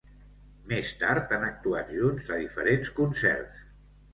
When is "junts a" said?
1.99-2.41